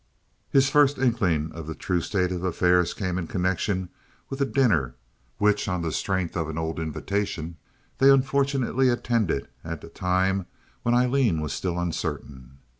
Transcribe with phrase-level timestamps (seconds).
[0.49, 3.89] His first inkling of the true state of affairs came in connection
[4.31, 4.95] with a dinner
[5.37, 7.57] which, on the strength of an old invitation,
[7.99, 10.47] they unfortunately attended at a time
[10.81, 12.57] when Aileen was still uncertain.